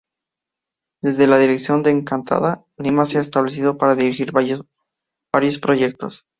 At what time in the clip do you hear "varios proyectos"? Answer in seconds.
4.31-6.27